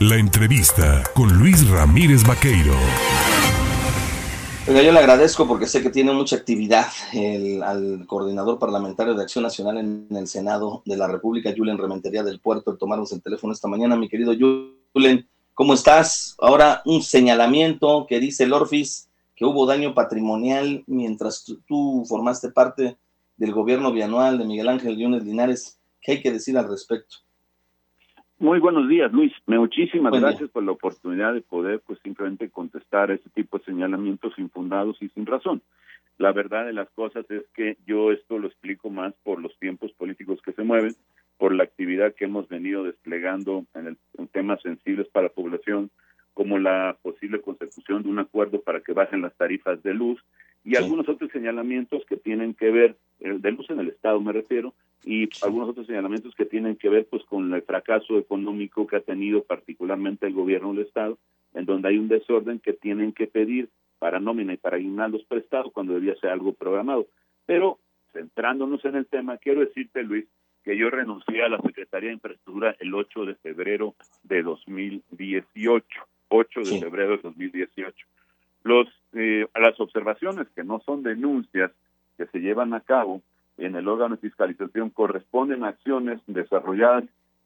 La 0.00 0.14
entrevista 0.14 1.02
con 1.12 1.40
Luis 1.40 1.68
Ramírez 1.68 2.22
Vaqueiro. 2.24 2.72
yo 4.68 4.92
le 4.92 4.98
agradezco 5.00 5.48
porque 5.48 5.66
sé 5.66 5.82
que 5.82 5.90
tiene 5.90 6.12
mucha 6.12 6.36
actividad 6.36 6.86
el, 7.12 7.64
al 7.64 8.06
coordinador 8.06 8.60
parlamentario 8.60 9.14
de 9.14 9.22
Acción 9.24 9.42
Nacional 9.42 9.76
en, 9.78 10.06
el 10.16 10.28
Senado 10.28 10.82
de 10.86 10.96
la 10.96 11.08
República, 11.08 11.52
Julen 11.56 11.78
Rementería 11.78 12.22
del 12.22 12.38
Puerto, 12.38 12.70
el 12.70 12.78
tomarnos 12.78 13.10
el 13.10 13.22
teléfono 13.22 13.52
esta 13.52 13.66
mañana. 13.66 13.96
Mi 13.96 14.08
querido 14.08 14.32
Julen, 14.94 15.28
¿cómo 15.52 15.74
estás? 15.74 16.36
Ahora 16.38 16.80
un 16.84 17.02
señalamiento 17.02 18.06
que 18.08 18.20
dice 18.20 18.44
el 18.44 18.52
Orfis 18.52 19.08
que 19.34 19.46
hubo 19.46 19.66
daño 19.66 19.94
patrimonial 19.94 20.84
mientras 20.86 21.44
tú, 21.66 22.04
formaste 22.08 22.50
parte 22.50 22.96
del 23.36 23.50
gobierno 23.50 23.90
bianual 23.90 24.38
de 24.38 24.44
Miguel 24.44 24.68
Ángel 24.68 24.96
Yunes 24.96 25.24
Linares. 25.24 25.80
¿Qué 26.00 26.12
hay 26.12 26.22
que 26.22 26.30
decir 26.30 26.56
al 26.56 26.68
respecto? 26.68 27.16
Muy 28.40 28.60
buenos 28.60 28.88
días, 28.88 29.12
Luis. 29.12 29.32
Muchísimas 29.46 30.12
gracias 30.12 30.48
por 30.50 30.62
la 30.62 30.70
oportunidad 30.70 31.34
de 31.34 31.40
poder, 31.40 31.80
pues, 31.84 31.98
simplemente 32.04 32.48
contestar 32.50 33.10
este 33.10 33.28
tipo 33.30 33.58
de 33.58 33.64
señalamientos 33.64 34.32
infundados 34.38 34.96
y 35.02 35.08
sin 35.08 35.26
razón. 35.26 35.60
La 36.18 36.30
verdad 36.30 36.66
de 36.66 36.72
las 36.72 36.88
cosas 36.90 37.28
es 37.32 37.42
que 37.52 37.76
yo 37.84 38.12
esto 38.12 38.38
lo 38.38 38.46
explico 38.46 38.90
más 38.90 39.12
por 39.24 39.42
los 39.42 39.58
tiempos 39.58 39.90
políticos 39.92 40.40
que 40.44 40.52
se 40.52 40.62
mueven, 40.62 40.94
por 41.36 41.52
la 41.52 41.64
actividad 41.64 42.14
que 42.14 42.26
hemos 42.26 42.48
venido 42.48 42.84
desplegando 42.84 43.64
en, 43.74 43.88
el, 43.88 44.28
temas 44.28 44.62
sensibles 44.62 45.08
para 45.08 45.26
la 45.26 45.32
población, 45.32 45.90
como 46.32 46.58
la 46.58 46.96
posible 47.02 47.40
consecución 47.40 48.04
de 48.04 48.08
un 48.08 48.20
acuerdo 48.20 48.60
para 48.60 48.80
que 48.82 48.92
bajen 48.92 49.20
las 49.20 49.36
tarifas 49.36 49.82
de 49.82 49.94
luz 49.94 50.22
y 50.68 50.76
algunos 50.76 51.08
otros 51.08 51.30
señalamientos 51.32 52.04
que 52.04 52.18
tienen 52.18 52.52
que 52.52 52.70
ver, 52.70 52.94
eh, 53.20 53.38
de 53.38 53.52
luz 53.52 53.70
en 53.70 53.80
el 53.80 53.88
Estado 53.88 54.20
me 54.20 54.34
refiero, 54.34 54.74
y 55.02 55.26
algunos 55.40 55.70
otros 55.70 55.86
señalamientos 55.86 56.34
que 56.34 56.44
tienen 56.44 56.76
que 56.76 56.90
ver 56.90 57.06
pues 57.06 57.24
con 57.24 57.54
el 57.54 57.62
fracaso 57.62 58.18
económico 58.18 58.86
que 58.86 58.96
ha 58.96 59.00
tenido 59.00 59.42
particularmente 59.44 60.26
el 60.26 60.34
gobierno 60.34 60.74
del 60.74 60.84
Estado, 60.84 61.16
en 61.54 61.64
donde 61.64 61.88
hay 61.88 61.96
un 61.96 62.08
desorden 62.08 62.58
que 62.58 62.74
tienen 62.74 63.14
que 63.14 63.26
pedir 63.26 63.70
para 63.98 64.20
nómina 64.20 64.52
y 64.52 64.58
para 64.58 64.76
aguinaldos 64.76 65.24
prestados 65.24 65.72
cuando 65.72 65.94
debía 65.94 66.16
ser 66.16 66.28
algo 66.28 66.52
programado. 66.52 67.06
Pero 67.46 67.78
centrándonos 68.12 68.84
en 68.84 68.96
el 68.96 69.06
tema, 69.06 69.38
quiero 69.38 69.60
decirte, 69.60 70.02
Luis, 70.02 70.26
que 70.64 70.76
yo 70.76 70.90
renuncié 70.90 71.44
a 71.44 71.48
la 71.48 71.62
Secretaría 71.62 72.10
de 72.10 72.16
Infraestructura 72.16 72.76
el 72.78 72.92
8 72.92 73.24
de 73.24 73.34
febrero 73.36 73.94
de 74.22 74.42
2018. 74.42 75.86
8 76.28 76.60
de 76.60 76.78
febrero 76.78 77.16
de 77.16 77.22
2018. 77.22 78.06
Los, 78.64 78.88
eh, 79.12 79.46
las 79.54 79.78
observaciones 79.80 80.48
que 80.54 80.64
no 80.64 80.80
son 80.80 81.02
denuncias 81.02 81.70
que 82.16 82.26
se 82.26 82.40
llevan 82.40 82.74
a 82.74 82.80
cabo 82.80 83.22
en 83.56 83.76
el 83.76 83.88
órgano 83.88 84.16
de 84.16 84.20
fiscalización 84.20 84.90
corresponden 84.90 85.64
a 85.64 85.68
acciones 85.68 86.20
desarrolladas 86.26 87.04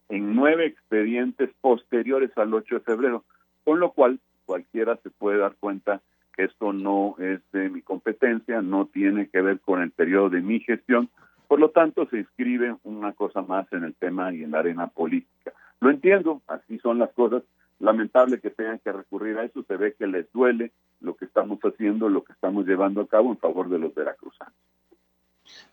en 0.09 0.35
nueve 0.35 0.67
expedientes 0.67 1.51
posteriores 1.61 2.37
al 2.37 2.53
8 2.53 2.77
de 2.77 2.81
febrero, 2.81 3.25
con 3.65 3.81
lo 3.81 3.93
cual 3.93 4.21
cualquiera 4.45 4.97
se 4.97 5.11
puede 5.11 5.39
dar 5.39 5.55
cuenta 5.59 6.03
que 6.35 6.45
esto 6.45 6.73
no 6.73 7.17
es 7.19 7.41
de 7.53 7.69
mi 7.69 7.83
competencia, 7.83 8.63
no 8.63 8.87
tiene 8.87 9.29
que 9.29 9.41
ver 9.41 9.61
con 9.61 9.83
el 9.83 9.91
periodo 9.91 10.31
de 10.31 10.41
mi 10.41 10.61
gestión, 10.61 11.09
por 11.49 11.61
lo 11.61 11.71
tanto 11.71 12.07
se 12.09 12.19
inscribe 12.19 12.77
una 12.85 13.13
cosa 13.13 13.43
más 13.43 13.71
en 13.73 13.85
el 13.85 13.95
tema 13.95 14.33
y 14.33 14.43
en 14.43 14.53
la 14.53 14.61
arena 14.61 14.87
política. 14.89 15.53
Lo 15.81 15.91
entiendo, 15.91 16.41
así 16.47 16.79
son 16.79 16.99
las 16.99 17.13
cosas, 17.13 17.43
lamentable 17.83 18.41
que 18.41 18.51
tengan 18.51 18.79
que 18.79 18.93
recurrir 18.93 19.39
a 19.39 19.45
eso, 19.45 19.63
se 19.65 19.77
ve 19.77 19.95
que 19.95 20.07
les 20.07 20.31
duele 20.33 20.73
lo 21.01 21.17
que 21.17 21.25
estamos 21.25 21.59
haciendo, 21.61 22.09
lo 22.09 22.23
que 22.25 22.33
estamos 22.33 22.67
llevando 22.67 23.01
a 23.01 23.07
cabo 23.07 23.31
en 23.31 23.39
favor 23.39 23.69
de 23.69 23.79
los 23.79 23.95
veracruzanos. 23.95 24.55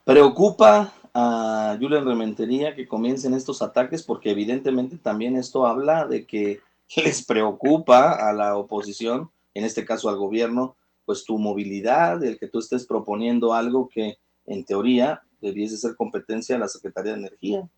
Preocupa 0.04 0.92
a 1.14 1.78
Julian 1.80 2.06
Rementería 2.06 2.76
que 2.76 2.88
comiencen 2.88 3.34
estos 3.34 3.62
ataques 3.62 4.04
porque 4.04 4.32
evidentemente 4.32 4.98
también 4.98 5.36
esto 5.36 5.68
habla 5.68 6.06
de 6.08 6.26
que 6.26 6.62
les 7.04 7.26
preocupa 7.26 8.14
a 8.14 8.34
la 8.34 8.58
oposición, 8.58 9.30
en 9.54 9.64
este 9.64 9.86
caso 9.86 10.10
al 10.10 10.18
gobierno, 10.18 10.76
pues 11.06 11.24
tu 11.24 11.38
movilidad, 11.38 12.24
el 12.24 12.38
que 12.38 12.48
tú 12.48 12.60
estés 12.60 12.86
proponiendo 12.86 13.54
algo 13.54 13.90
que 13.90 14.18
en 14.46 14.66
teoría 14.66 15.22
debiese 15.42 15.78
ser 15.78 15.96
competencia 15.96 16.56
de 16.56 16.60
la 16.60 16.68
Secretaría 16.68 17.14
de 17.14 17.20
Energía. 17.20 17.70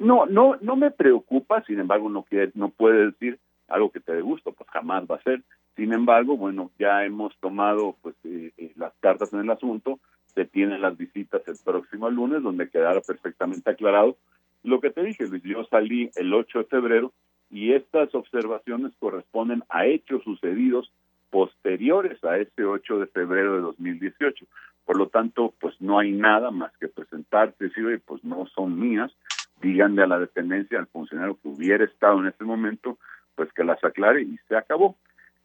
No, 0.00 0.26
no, 0.26 0.56
no 0.60 0.76
me 0.76 0.90
preocupa, 0.90 1.62
sin 1.64 1.78
embargo, 1.78 2.08
no 2.08 2.22
quiere, 2.22 2.50
no 2.54 2.70
puede 2.70 3.06
decir 3.06 3.38
algo 3.68 3.90
que 3.90 4.00
te 4.00 4.12
dé 4.12 4.22
gusto, 4.22 4.52
pues 4.52 4.68
jamás 4.70 5.04
va 5.08 5.16
a 5.16 5.22
ser. 5.22 5.42
Sin 5.76 5.92
embargo, 5.92 6.36
bueno, 6.36 6.70
ya 6.78 7.04
hemos 7.04 7.36
tomado 7.38 7.96
pues 8.02 8.16
eh, 8.24 8.50
eh, 8.56 8.72
las 8.76 8.92
cartas 9.00 9.32
en 9.32 9.40
el 9.40 9.50
asunto, 9.50 10.00
se 10.26 10.44
tienen 10.46 10.80
las 10.80 10.96
visitas 10.96 11.46
el 11.46 11.56
próximo 11.64 12.08
lunes, 12.10 12.42
donde 12.42 12.70
quedará 12.70 13.00
perfectamente 13.00 13.70
aclarado 13.70 14.16
lo 14.62 14.80
que 14.80 14.90
te 14.90 15.02
dije, 15.02 15.26
Luis. 15.26 15.42
Yo 15.42 15.64
salí 15.64 16.10
el 16.16 16.32
8 16.32 16.60
de 16.60 16.64
febrero 16.64 17.12
y 17.50 17.72
estas 17.72 18.14
observaciones 18.14 18.92
corresponden 18.98 19.64
a 19.68 19.86
hechos 19.86 20.22
sucedidos 20.24 20.92
posteriores 21.30 22.22
a 22.24 22.38
ese 22.38 22.64
8 22.64 22.98
de 22.98 23.06
febrero 23.06 23.54
de 23.54 23.60
2018. 23.62 24.46
Por 24.84 24.96
lo 24.96 25.08
tanto, 25.08 25.54
pues 25.60 25.80
no 25.80 25.98
hay 25.98 26.12
nada 26.12 26.50
más 26.50 26.72
que 26.78 26.88
presentarse 26.88 27.56
y 27.60 27.68
decir, 27.68 28.02
pues 28.04 28.24
no 28.24 28.46
son 28.54 28.78
mías, 28.78 29.12
díganle 29.60 30.02
a 30.02 30.06
la 30.06 30.18
dependencia, 30.18 30.78
al 30.78 30.86
funcionario 30.86 31.38
que 31.40 31.48
hubiera 31.48 31.84
estado 31.84 32.20
en 32.20 32.26
ese 32.26 32.44
momento, 32.44 32.98
pues 33.34 33.52
que 33.52 33.64
las 33.64 33.82
aclare 33.84 34.22
y 34.22 34.38
se 34.48 34.56
acabó. 34.56 34.96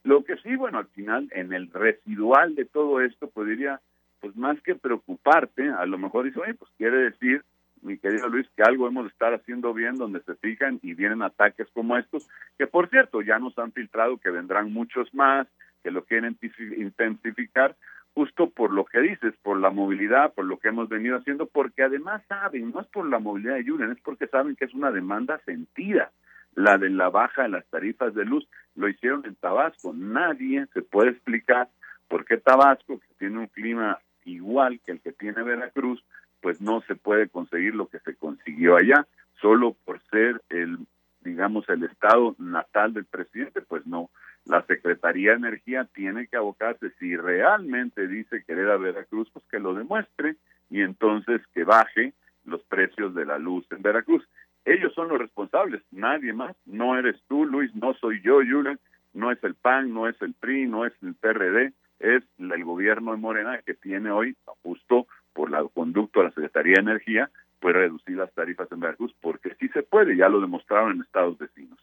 Lo 0.03 0.23
que 0.23 0.37
sí, 0.37 0.55
bueno, 0.55 0.77
al 0.77 0.87
final, 0.87 1.27
en 1.31 1.53
el 1.53 1.71
residual 1.71 2.55
de 2.55 2.65
todo 2.65 3.01
esto, 3.01 3.29
podría 3.29 3.81
pues 4.21 4.35
más 4.35 4.59
que 4.61 4.75
preocuparte, 4.75 5.69
a 5.69 5.85
lo 5.85 5.97
mejor 5.97 6.25
dice, 6.25 6.39
oye, 6.39 6.53
pues 6.55 6.71
quiere 6.77 6.97
decir, 6.97 7.43
mi 7.81 7.97
querido 7.97 8.27
Luis, 8.27 8.47
que 8.55 8.63
algo 8.63 8.87
hemos 8.87 9.03
de 9.03 9.09
estar 9.09 9.33
haciendo 9.33 9.73
bien 9.73 9.95
donde 9.95 10.21
se 10.21 10.35
fijan 10.35 10.79
y 10.81 10.93
vienen 10.93 11.21
ataques 11.21 11.67
como 11.73 11.97
estos, 11.97 12.27
que 12.57 12.65
por 12.65 12.89
cierto 12.89 13.21
ya 13.21 13.37
nos 13.37 13.57
han 13.59 13.71
filtrado 13.71 14.17
que 14.17 14.31
vendrán 14.31 14.73
muchos 14.73 15.13
más, 15.13 15.47
que 15.83 15.91
lo 15.91 16.03
quieren 16.05 16.37
intensificar, 16.77 17.75
justo 18.15 18.49
por 18.49 18.71
lo 18.71 18.85
que 18.85 19.01
dices, 19.01 19.33
por 19.43 19.59
la 19.59 19.69
movilidad, 19.69 20.33
por 20.33 20.45
lo 20.45 20.57
que 20.57 20.69
hemos 20.69 20.87
venido 20.87 21.17
haciendo, 21.17 21.47
porque 21.47 21.83
además 21.83 22.23
saben, 22.29 22.71
no 22.71 22.79
es 22.79 22.87
por 22.87 23.07
la 23.07 23.19
movilidad 23.19 23.55
de 23.55 23.65
Julen, 23.65 23.91
es 23.91 23.99
porque 24.01 24.27
saben 24.27 24.55
que 24.55 24.65
es 24.65 24.73
una 24.73 24.89
demanda 24.89 25.39
sentida, 25.45 26.11
la 26.55 26.77
de 26.77 26.89
la 26.89 27.09
baja 27.09 27.43
de 27.43 27.49
las 27.49 27.65
tarifas 27.67 28.15
de 28.15 28.23
luz, 28.23 28.47
lo 28.75 28.87
hicieron 28.87 29.25
en 29.25 29.35
Tabasco, 29.35 29.93
nadie 29.93 30.65
se 30.73 30.81
puede 30.81 31.11
explicar 31.11 31.67
por 32.07 32.23
qué 32.23 32.37
Tabasco, 32.37 32.99
que 32.99 33.13
tiene 33.19 33.39
un 33.39 33.47
clima 33.47 33.99
igual 34.23 34.79
que 34.85 34.93
el 34.93 35.01
que 35.01 35.11
tiene 35.11 35.43
Veracruz, 35.43 36.01
pues 36.39 36.61
no 36.61 36.81
se 36.87 36.95
puede 36.95 37.27
conseguir 37.27 37.75
lo 37.75 37.87
que 37.87 37.99
se 37.99 38.15
consiguió 38.15 38.77
allá, 38.77 39.05
solo 39.41 39.75
por 39.83 40.01
ser 40.09 40.41
el, 40.47 40.77
digamos, 41.19 41.67
el 41.67 41.83
estado 41.83 42.33
natal 42.39 42.93
del 42.93 43.05
presidente, 43.05 43.61
pues 43.61 43.85
no. 43.85 44.09
La 44.45 44.63
Secretaría 44.66 45.31
de 45.31 45.38
Energía 45.38 45.88
tiene 45.94 46.28
que 46.28 46.38
abocarse, 46.38 46.91
si 47.00 47.16
realmente 47.17 48.07
dice 48.07 48.44
querer 48.45 48.69
a 48.69 48.78
Veracruz, 48.78 49.29
pues 49.31 49.44
que 49.50 49.59
lo 49.59 49.73
demuestre 49.73 50.35
y 50.69 50.81
entonces 50.81 51.41
que 51.53 51.63
baje 51.63 52.13
los 52.45 52.61
precios 52.63 53.16
de 53.16 53.25
la 53.25 53.39
luz 53.39 53.66
en 53.72 53.81
Veracruz. 53.81 54.28
Ellos 54.63 54.94
son 54.94 55.09
los 55.09 55.19
responsables, 55.19 55.81
nadie 55.91 56.33
más. 56.33 56.56
No 56.66 56.97
eres 56.97 57.22
tú, 57.28 57.45
Luis, 57.45 57.73
no 57.75 57.94
soy 57.95 58.22
yo, 58.22 58.35
Julian, 58.35 58.79
no 59.13 59.31
es 59.31 59.44
el 59.44 59.56
PAN, 59.56 59.94
no 59.94 60.07
es 60.07 60.19
el 60.22 60.33
PRI, 60.33 60.67
no 60.67 60.85
es 60.85 60.94
el 61.01 61.16
PRD, 61.16 61.73
es 62.00 62.23
el 62.38 62.63
gobierno 62.63 63.12
de 63.12 63.17
Morena 63.17 63.62
que 63.66 63.73
tiene 63.73 64.12
hoy, 64.12 64.35
justo 64.63 65.07
por 65.33 65.50
la 65.50 65.63
conducto 65.73 66.19
de 66.19 66.25
la 66.25 66.31
Secretaría 66.31 66.75
de 66.75 66.81
Energía, 66.81 67.29
puede 67.59 67.79
reducir 67.79 68.17
las 68.17 68.33
tarifas 68.33 68.72
en 68.72 68.79
Veracruz, 68.79 69.13
porque 69.22 69.56
sí 69.59 69.69
se 69.69 69.83
puede, 69.83 70.16
ya 70.16 70.29
lo 70.29 70.39
demostraron 70.39 70.94
en 70.94 71.01
estados 71.01 71.38
vecinos. 71.38 71.79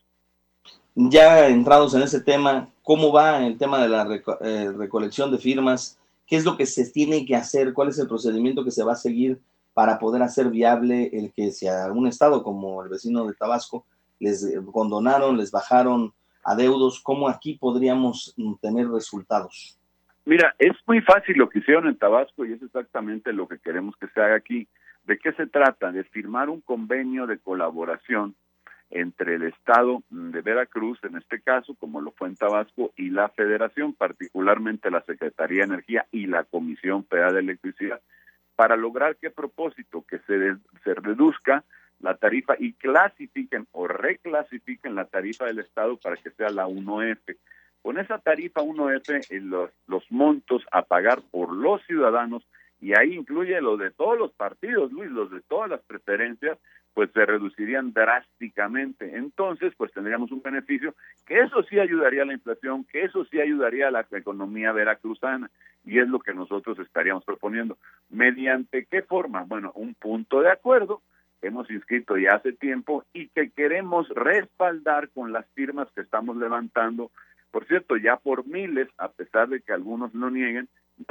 Ya 0.94 1.48
entrados 1.48 1.94
en 1.94 2.02
ese 2.02 2.20
tema, 2.20 2.68
¿cómo 2.82 3.12
va 3.12 3.46
el 3.46 3.56
tema 3.56 3.80
de 3.80 3.88
la 3.88 4.06
eh, 4.42 4.70
recolección 4.76 5.30
de 5.30 5.38
firmas? 5.38 5.98
¿Qué 6.26 6.36
es 6.36 6.44
lo 6.44 6.56
que 6.58 6.66
se 6.66 6.90
tiene 6.90 7.24
que 7.24 7.34
hacer? 7.34 7.72
¿Cuál 7.72 7.88
es 7.88 7.98
el 7.98 8.08
procedimiento 8.08 8.62
que 8.62 8.70
se 8.70 8.84
va 8.84 8.92
a 8.92 8.96
seguir 8.96 9.38
para 9.72 9.98
poder 9.98 10.22
hacer 10.22 10.50
viable 10.50 11.08
el 11.14 11.32
que 11.32 11.50
si 11.50 11.66
a 11.66 11.90
un 11.90 12.06
estado 12.06 12.42
como 12.42 12.82
el 12.82 12.90
vecino 12.90 13.26
de 13.26 13.32
Tabasco 13.34 13.86
les 14.20 14.46
condonaron, 14.70 15.38
les 15.38 15.50
bajaron 15.50 16.12
adeudos, 16.44 17.00
cómo 17.00 17.26
aquí 17.28 17.54
podríamos 17.54 18.34
tener 18.60 18.88
resultados? 18.88 19.78
Mira, 20.26 20.54
es 20.58 20.72
muy 20.86 21.00
fácil 21.00 21.38
lo 21.38 21.48
que 21.48 21.60
hicieron 21.60 21.86
en 21.88 21.96
Tabasco 21.96 22.44
y 22.44 22.52
es 22.52 22.62
exactamente 22.62 23.32
lo 23.32 23.48
que 23.48 23.58
queremos 23.58 23.96
que 23.96 24.08
se 24.08 24.20
haga 24.20 24.36
aquí. 24.36 24.68
¿De 25.04 25.18
qué 25.18 25.32
se 25.32 25.46
trata? 25.46 25.90
De 25.90 26.04
firmar 26.04 26.50
un 26.50 26.60
convenio 26.60 27.26
de 27.26 27.38
colaboración 27.38 28.36
entre 28.92 29.36
el 29.36 29.44
Estado 29.44 30.02
de 30.10 30.40
Veracruz, 30.42 30.98
en 31.02 31.16
este 31.16 31.40
caso, 31.40 31.74
como 31.74 32.00
lo 32.00 32.12
fue 32.12 32.28
en 32.28 32.36
Tabasco, 32.36 32.92
y 32.96 33.10
la 33.10 33.28
Federación, 33.30 33.94
particularmente 33.94 34.90
la 34.90 35.02
Secretaría 35.02 35.60
de 35.60 35.74
Energía 35.74 36.06
y 36.12 36.26
la 36.26 36.44
Comisión 36.44 37.04
Federal 37.06 37.34
de 37.34 37.40
Electricidad, 37.40 38.00
para 38.54 38.76
lograr 38.76 39.16
qué 39.16 39.30
propósito, 39.30 40.04
que 40.06 40.18
se, 40.20 40.56
se 40.84 40.94
reduzca 40.94 41.64
la 42.00 42.16
tarifa 42.16 42.54
y 42.58 42.74
clasifiquen 42.74 43.66
o 43.72 43.88
reclasifiquen 43.88 44.94
la 44.94 45.06
tarifa 45.06 45.46
del 45.46 45.60
Estado 45.60 45.96
para 45.96 46.16
que 46.16 46.30
sea 46.30 46.50
la 46.50 46.66
1F. 46.66 47.36
Con 47.80 47.98
esa 47.98 48.18
tarifa 48.18 48.60
1F, 48.60 49.26
eh, 49.30 49.40
los, 49.40 49.70
los 49.86 50.04
montos 50.10 50.64
a 50.70 50.82
pagar 50.82 51.22
por 51.30 51.52
los 51.52 51.82
ciudadanos, 51.86 52.46
y 52.82 52.92
ahí 52.98 53.14
incluye 53.14 53.58
los 53.60 53.78
de 53.78 53.92
todos 53.92 54.18
los 54.18 54.32
partidos, 54.32 54.90
Luis, 54.90 55.08
los 55.10 55.30
de 55.30 55.40
todas 55.42 55.70
las 55.70 55.80
preferencias, 55.82 56.58
pues 56.94 57.10
se 57.12 57.24
reducirían 57.24 57.92
drásticamente. 57.92 59.16
Entonces, 59.16 59.72
pues 59.76 59.92
tendríamos 59.92 60.32
un 60.32 60.42
beneficio 60.42 60.96
que 61.24 61.38
eso 61.38 61.62
sí 61.62 61.78
ayudaría 61.78 62.22
a 62.22 62.26
la 62.26 62.32
inflación, 62.32 62.84
que 62.84 63.04
eso 63.04 63.24
sí 63.26 63.40
ayudaría 63.40 63.86
a 63.86 63.92
la 63.92 64.04
economía 64.10 64.72
veracruzana, 64.72 65.48
y 65.84 66.00
es 66.00 66.08
lo 66.08 66.18
que 66.18 66.34
nosotros 66.34 66.76
estaríamos 66.80 67.24
proponiendo. 67.24 67.78
¿Mediante 68.10 68.84
qué 68.90 69.02
forma? 69.02 69.44
Bueno, 69.44 69.70
un 69.76 69.94
punto 69.94 70.40
de 70.40 70.50
acuerdo 70.50 71.02
hemos 71.40 71.70
inscrito 71.70 72.16
ya 72.16 72.34
hace 72.34 72.52
tiempo 72.52 73.04
y 73.12 73.28
que 73.28 73.50
queremos 73.50 74.08
respaldar 74.08 75.08
con 75.10 75.32
las 75.32 75.46
firmas 75.54 75.88
que 75.94 76.00
estamos 76.00 76.36
levantando. 76.36 77.12
Por 77.52 77.64
cierto, 77.66 77.96
ya 77.96 78.16
por 78.16 78.44
miles, 78.46 78.88
a 78.98 79.08
pesar 79.08 79.48
de 79.48 79.60
que 79.60 79.72
algunos 79.72 80.12
lo 80.14 80.30
nieguen, 80.30 80.68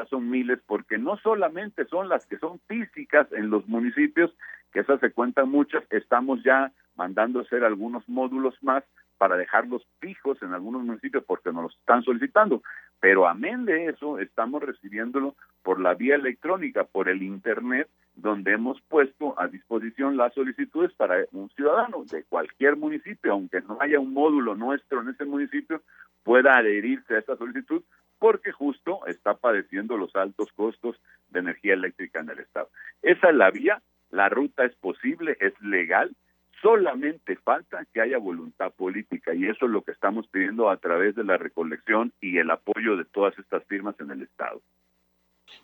son 0.09 0.29
miles 0.29 0.59
porque 0.65 0.97
no 0.97 1.17
solamente 1.17 1.85
son 1.85 2.09
las 2.09 2.25
que 2.25 2.37
son 2.37 2.59
físicas 2.67 3.31
en 3.31 3.49
los 3.49 3.67
municipios, 3.67 4.31
que 4.71 4.79
esas 4.81 4.99
se 4.99 5.11
cuentan 5.11 5.49
muchas, 5.49 5.83
estamos 5.89 6.43
ya 6.43 6.71
mandando 6.95 7.41
hacer 7.41 7.63
algunos 7.63 8.07
módulos 8.07 8.55
más 8.61 8.83
para 9.17 9.37
dejarlos 9.37 9.85
fijos 9.99 10.41
en 10.41 10.53
algunos 10.53 10.83
municipios 10.83 11.23
porque 11.25 11.51
nos 11.51 11.63
los 11.63 11.75
están 11.75 12.01
solicitando. 12.03 12.63
Pero 12.99 13.27
amén 13.27 13.65
de 13.65 13.85
eso, 13.85 14.17
estamos 14.17 14.63
recibiéndolo 14.63 15.35
por 15.61 15.79
la 15.79 15.93
vía 15.93 16.15
electrónica, 16.15 16.85
por 16.85 17.07
el 17.07 17.21
Internet, 17.21 17.87
donde 18.15 18.53
hemos 18.53 18.81
puesto 18.81 19.39
a 19.39 19.47
disposición 19.47 20.17
las 20.17 20.33
solicitudes 20.33 20.91
para 20.93 21.25
un 21.33 21.49
ciudadano 21.51 22.03
de 22.05 22.23
cualquier 22.23 22.77
municipio, 22.77 23.33
aunque 23.33 23.61
no 23.61 23.77
haya 23.79 23.99
un 23.99 24.11
módulo 24.11 24.55
nuestro 24.55 25.01
en 25.01 25.09
ese 25.09 25.25
municipio, 25.25 25.81
pueda 26.23 26.57
adherirse 26.57 27.15
a 27.15 27.19
esta 27.19 27.37
solicitud 27.37 27.83
porque 28.21 28.51
justo 28.51 29.03
está 29.07 29.33
padeciendo 29.33 29.97
los 29.97 30.15
altos 30.15 30.51
costos 30.53 30.95
de 31.31 31.39
energía 31.39 31.73
eléctrica 31.73 32.19
en 32.19 32.29
el 32.29 32.37
Estado. 32.37 32.69
Esa 33.01 33.29
es 33.31 33.35
la 33.35 33.49
vía, 33.49 33.81
la 34.11 34.29
ruta 34.29 34.63
es 34.63 34.75
posible, 34.75 35.35
es 35.39 35.59
legal, 35.59 36.15
solamente 36.61 37.35
falta 37.37 37.83
que 37.91 37.99
haya 37.99 38.19
voluntad 38.19 38.71
política 38.73 39.33
y 39.33 39.47
eso 39.47 39.65
es 39.65 39.71
lo 39.71 39.81
que 39.81 39.91
estamos 39.91 40.27
pidiendo 40.27 40.69
a 40.69 40.77
través 40.77 41.15
de 41.15 41.23
la 41.23 41.37
recolección 41.37 42.13
y 42.21 42.37
el 42.37 42.51
apoyo 42.51 42.95
de 42.95 43.05
todas 43.05 43.37
estas 43.39 43.63
firmas 43.65 43.99
en 43.99 44.11
el 44.11 44.21
Estado. 44.21 44.61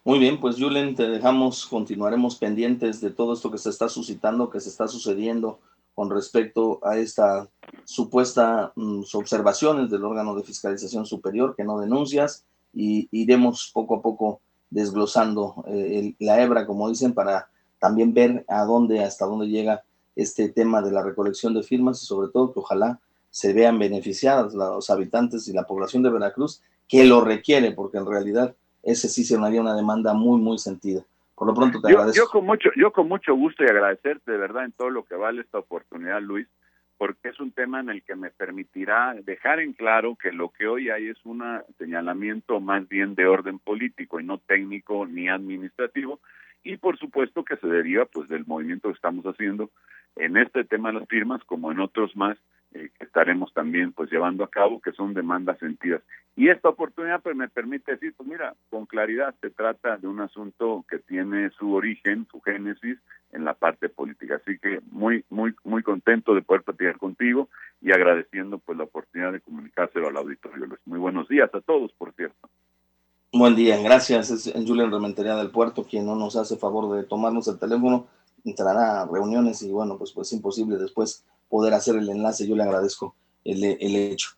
Muy 0.03 0.17
bien, 0.17 0.39
pues 0.39 0.57
Julen, 0.57 0.95
te 0.95 1.07
dejamos, 1.07 1.67
continuaremos 1.67 2.37
pendientes 2.37 3.01
de 3.01 3.11
todo 3.11 3.33
esto 3.33 3.51
que 3.51 3.59
se 3.59 3.69
está 3.69 3.87
suscitando, 3.87 4.49
que 4.49 4.61
se 4.61 4.69
está 4.69 4.87
sucediendo 4.87 5.59
con 5.93 6.09
respecto 6.09 6.79
a 6.81 6.97
esta 6.97 7.47
supuesta 7.87 8.73
mm, 8.75 9.03
observaciones 9.13 9.89
del 9.89 10.03
órgano 10.03 10.35
de 10.35 10.43
fiscalización 10.43 11.05
superior 11.05 11.55
que 11.55 11.63
no 11.63 11.79
denuncias 11.79 12.45
y 12.73 13.07
iremos 13.11 13.71
poco 13.73 13.95
a 13.95 14.01
poco 14.01 14.41
desglosando 14.69 15.63
eh, 15.67 16.13
la 16.19 16.43
hebra, 16.43 16.67
como 16.67 16.89
dicen, 16.89 17.13
para 17.13 17.47
también 17.79 18.13
ver 18.13 18.43
a 18.49 18.65
dónde, 18.65 19.01
hasta 19.05 19.25
dónde 19.25 19.47
llega 19.47 19.83
este 20.17 20.49
tema 20.49 20.81
de 20.81 20.91
la 20.91 21.01
recolección 21.01 21.53
de 21.53 21.63
firmas 21.63 22.03
y 22.03 22.05
sobre 22.05 22.27
todo 22.27 22.51
que 22.51 22.59
ojalá 22.59 22.99
se 23.29 23.53
vean 23.53 23.79
beneficiadas 23.79 24.53
los 24.53 24.89
habitantes 24.89 25.47
y 25.47 25.53
la 25.53 25.65
población 25.65 26.03
de 26.03 26.09
Veracruz 26.09 26.61
que 26.89 27.05
lo 27.05 27.21
requiere, 27.21 27.71
porque 27.71 27.99
en 27.99 28.05
realidad 28.05 28.53
ese 28.83 29.07
sí 29.07 29.23
se 29.23 29.37
haría 29.37 29.61
una 29.61 29.75
demanda 29.75 30.13
muy, 30.13 30.41
muy 30.41 30.57
sentida. 30.57 31.05
Por 31.35 31.47
lo 31.47 31.53
pronto 31.53 31.79
te 31.79 31.87
agradezco. 31.87 32.25
Yo 32.25 32.29
con, 32.29 32.45
mucho, 32.45 32.69
yo 32.75 32.91
con 32.91 33.07
mucho 33.07 33.33
gusto 33.33 33.63
y 33.63 33.67
agradecerte 33.67 34.29
de 34.29 34.37
verdad 34.37 34.65
en 34.65 34.73
todo 34.73 34.89
lo 34.89 35.05
que 35.05 35.15
vale 35.15 35.41
esta 35.41 35.59
oportunidad, 35.59 36.19
Luis, 36.21 36.47
porque 36.97 37.29
es 37.29 37.39
un 37.39 37.51
tema 37.51 37.79
en 37.79 37.89
el 37.89 38.03
que 38.03 38.15
me 38.15 38.31
permitirá 38.31 39.13
dejar 39.23 39.59
en 39.59 39.73
claro 39.73 40.15
que 40.15 40.31
lo 40.31 40.49
que 40.49 40.67
hoy 40.67 40.89
hay 40.89 41.09
es 41.09 41.17
un 41.25 41.43
señalamiento 41.77 42.59
más 42.59 42.87
bien 42.87 43.15
de 43.15 43.27
orden 43.27 43.59
político 43.59 44.19
y 44.19 44.23
no 44.23 44.39
técnico 44.39 45.05
ni 45.05 45.29
administrativo, 45.29 46.19
y 46.63 46.77
por 46.77 46.97
supuesto 46.97 47.45
que 47.45 47.57
se 47.57 47.67
deriva 47.67 48.05
pues 48.05 48.27
del 48.29 48.45
movimiento 48.45 48.89
que 48.89 48.95
estamos 48.95 49.25
haciendo 49.25 49.69
en 50.15 50.37
este 50.37 50.63
tema 50.63 50.91
de 50.91 50.99
las 50.99 51.07
firmas 51.07 51.43
como 51.43 51.71
en 51.71 51.79
otros 51.79 52.15
más 52.15 52.37
eh, 52.73 52.89
que 52.97 53.05
estaremos 53.05 53.53
también 53.53 53.93
pues 53.93 54.11
llevando 54.11 54.43
a 54.43 54.49
cabo 54.49 54.81
que 54.81 54.91
son 54.91 55.13
demandas 55.13 55.57
sentidas. 55.59 56.01
Y 56.35 56.49
esta 56.49 56.69
oportunidad 56.69 57.21
pues 57.21 57.35
me 57.35 57.47
permite 57.47 57.93
decir 57.93 58.13
pues 58.15 58.27
mira 58.27 58.55
con 58.69 58.85
claridad 58.85 59.33
se 59.41 59.49
trata 59.49 59.97
de 59.97 60.07
un 60.07 60.19
asunto 60.19 60.83
que 60.89 60.99
tiene 60.99 61.49
su 61.51 61.73
origen 61.73 62.27
su 62.29 62.41
génesis 62.41 62.97
en 63.31 63.45
la 63.45 63.53
parte 63.53 63.89
política. 63.89 64.35
Así 64.35 64.59
que 64.59 64.81
muy 64.91 65.23
muy 65.29 65.55
muy 65.63 65.81
contento 65.81 66.35
de 66.35 66.41
poder 66.41 66.63
platicar 66.63 66.97
contigo 66.97 67.49
y 67.81 67.91
agradeciendo 67.91 68.57
pues 68.59 68.77
la 68.77 68.83
oportunidad 68.83 69.31
de 69.31 69.41
comunicárselo 69.41 70.09
al 70.09 70.17
auditorio. 70.17 70.67
Muy 70.85 70.99
buenos 70.99 71.27
días 71.29 71.49
a 71.53 71.61
todos 71.61 71.91
por 71.93 72.13
cierto. 72.13 72.49
Buen 73.31 73.55
día, 73.55 73.81
gracias. 73.81 74.29
Es 74.29 74.53
Julián 74.67 74.91
Rementería 74.91 75.35
del 75.35 75.51
Puerto 75.51 75.83
quien 75.83 76.05
no 76.05 76.15
nos 76.15 76.35
hace 76.35 76.57
favor 76.57 76.95
de 76.95 77.03
tomarnos 77.03 77.47
el 77.47 77.59
teléfono, 77.59 78.07
entrará 78.43 79.01
a 79.01 79.05
reuniones 79.05 79.61
y 79.63 79.71
bueno, 79.71 79.97
pues, 79.97 80.11
pues 80.11 80.27
es 80.27 80.33
imposible 80.33 80.77
después 80.77 81.25
poder 81.49 81.73
hacer 81.73 81.95
el 81.95 82.09
enlace. 82.09 82.47
Yo 82.47 82.55
le 82.55 82.63
agradezco 82.63 83.15
el, 83.43 83.63
el 83.63 83.95
hecho. 83.95 84.31